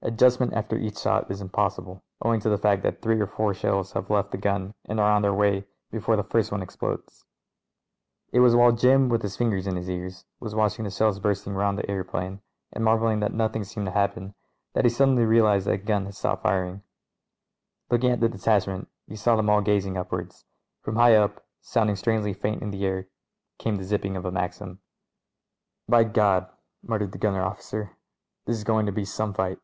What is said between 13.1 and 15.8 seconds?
that nothing seemed to happen, that he suddenly realised that